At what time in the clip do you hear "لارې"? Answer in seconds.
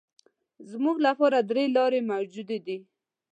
1.75-1.99